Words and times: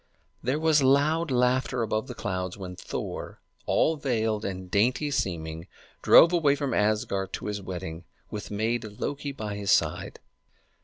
There 0.41 0.57
was 0.57 0.81
loud 0.81 1.29
laughter 1.29 1.83
above 1.83 2.07
the 2.07 2.15
clouds 2.15 2.57
when 2.57 2.75
Thor, 2.75 3.39
all 3.67 3.97
veiled 3.97 4.43
and 4.43 4.71
dainty 4.71 5.11
seeming, 5.11 5.67
drove 6.01 6.33
away 6.33 6.55
from 6.55 6.73
Asgard 6.73 7.33
to 7.33 7.45
his 7.45 7.61
wedding, 7.61 8.05
with 8.31 8.49
maid 8.49 8.83
Loki 8.83 9.31
by 9.31 9.53
his 9.57 9.69
side. 9.69 10.19